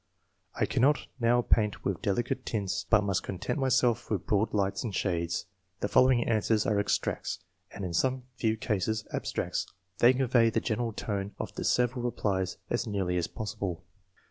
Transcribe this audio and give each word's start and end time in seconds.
I 0.55 0.65
naimot 0.65 0.97
now 1.19 1.43
paint 1.43 1.85
with 1.85 2.01
delicate 2.01 2.43
tints, 2.43 2.87
but 2.89 3.03
must 3.03 3.23
IV.] 3.23 3.35
EDUCATION. 3.35 3.55
237 3.55 3.55
content 3.55 3.59
myself 3.59 4.09
with 4.09 4.25
broad 4.25 4.51
lights 4.51 4.83
and 4.83 4.95
shades. 4.95 5.45
The 5.81 5.87
following 5.87 6.27
answers 6.27 6.65
are 6.65 6.79
extracts, 6.79 7.37
and, 7.69 7.85
in 7.85 7.93
some 7.93 8.23
few 8.35 8.57
cases, 8.57 9.07
abstracts; 9.13 9.67
they 9.99 10.13
convey 10.13 10.49
the 10.49 10.59
general 10.59 10.91
tone 10.91 11.35
of 11.37 11.53
the 11.53 11.63
several 11.63 12.01
replies 12.03 12.57
as 12.71 12.87
nearly 12.87 13.15
as 13.17 13.27
possible. 13.27 13.83